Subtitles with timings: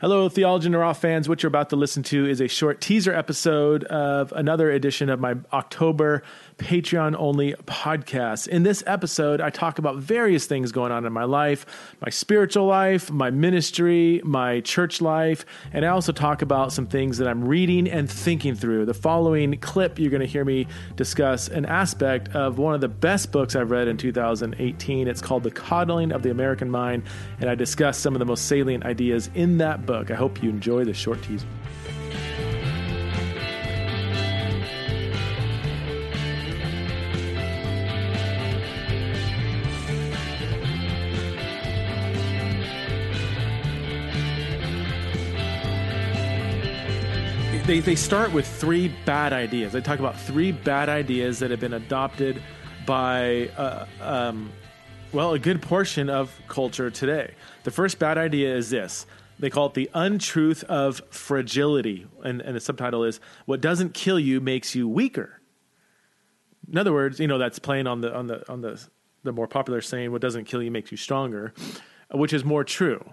[0.00, 1.28] Hello, Theology the Raw fans.
[1.28, 5.18] What you're about to listen to is a short teaser episode of another edition of
[5.18, 6.22] my October
[6.58, 8.46] Patreon only podcast.
[8.46, 11.66] In this episode, I talk about various things going on in my life
[12.00, 17.18] my spiritual life, my ministry, my church life, and I also talk about some things
[17.18, 18.86] that I'm reading and thinking through.
[18.86, 22.88] The following clip, you're going to hear me discuss an aspect of one of the
[22.88, 25.08] best books I've read in 2018.
[25.08, 27.02] It's called The Coddling of the American Mind,
[27.40, 30.84] and I discuss some of the most salient ideas in that I hope you enjoy
[30.84, 31.46] the short teaser.
[47.68, 49.74] they, they start with three bad ideas.
[49.74, 52.42] They talk about three bad ideas that have been adopted
[52.86, 54.50] by, uh, um,
[55.12, 57.34] well, a good portion of culture today.
[57.64, 59.04] The first bad idea is this
[59.38, 62.06] they call it the untruth of fragility.
[62.24, 65.40] And, and the subtitle is What Doesn't Kill You Makes You Weaker.
[66.70, 68.82] In other words, you know, that's playing on the, on the, on the,
[69.22, 71.54] the more popular saying, What doesn't kill you makes you stronger,
[72.10, 73.12] which is more true.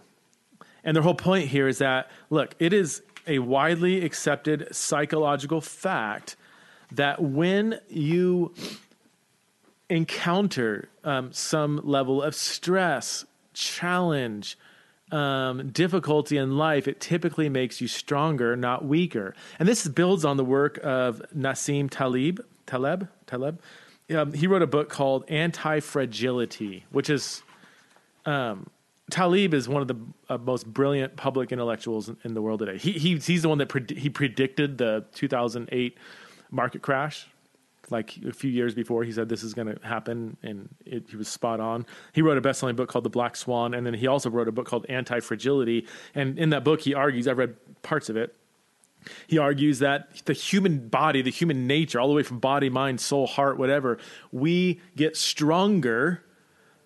[0.84, 6.36] And their whole point here is that, look, it is a widely accepted psychological fact
[6.92, 8.54] that when you
[9.90, 14.58] encounter um, some level of stress, challenge,
[15.12, 19.36] um, difficulty in life, it typically makes you stronger, not weaker.
[19.60, 22.44] And this builds on the work of Nassim Taleb.
[22.66, 23.62] Taleb, Taleb.
[24.14, 27.44] Um, he wrote a book called Anti Fragility, which is
[28.26, 28.68] um,
[29.12, 29.98] Taleb is one of the
[30.30, 32.78] uh, most brilliant public intellectuals in, in, the world today.
[32.78, 35.98] He, he he's the one that he predicted the 2008
[36.52, 37.28] market crash.
[37.90, 41.16] Like a few years before, he said this is going to happen, and it, he
[41.16, 41.86] was spot on.
[42.14, 44.52] He wrote a best-selling book called The Black Swan, and then he also wrote a
[44.52, 45.88] book called Anti Fragility.
[46.14, 47.28] And in that book, he argues.
[47.28, 48.36] I've read parts of it.
[49.28, 53.00] He argues that the human body, the human nature, all the way from body, mind,
[53.00, 54.00] soul, heart, whatever,
[54.32, 56.24] we get stronger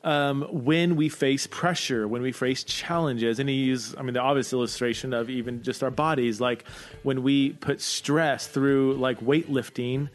[0.04, 3.40] um, when we face pressure, when we face challenges.
[3.40, 6.66] And he used, I mean, the obvious illustration of even just our bodies, like
[7.04, 10.10] when we put stress through like weightlifting,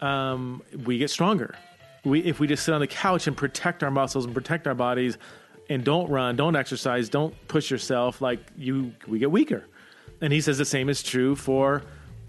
[0.00, 1.54] um, we get stronger.
[2.04, 4.74] We, if we just sit on the couch and protect our muscles and protect our
[4.74, 5.18] bodies
[5.68, 9.64] and don't run, don't exercise, don't push yourself, like you, we get weaker.
[10.20, 11.82] And he says the same is true for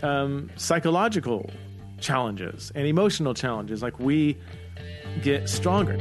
[0.04, 1.50] um, psychological
[2.00, 3.82] challenges and emotional challenges.
[3.82, 4.38] Like we
[5.22, 6.00] get stronger.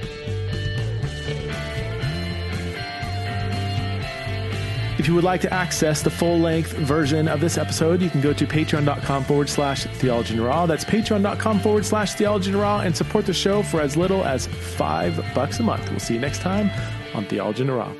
[5.09, 8.21] If you would like to access the full length version of this episode, you can
[8.21, 10.67] go to patreon.com forward slash theology in raw.
[10.67, 14.49] That's patreon.com forward slash theology in raw and support the show for as little as
[14.49, 15.89] five bucks a month.
[15.89, 16.71] We'll see you next time
[17.15, 17.91] on Theology in Raw.